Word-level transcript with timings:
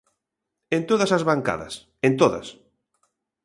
En 0.75 0.81
todas 0.89 1.11
as 1.17 1.23
bancadas, 1.29 1.73
en 2.07 2.13
todas. 2.21 2.47